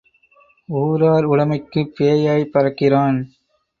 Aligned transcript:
ஊரார் 0.69 1.25
உடைமைக்குப் 1.25 1.93
பேயாய்ப் 1.97 2.53
பறக்கிறான். 2.53 3.19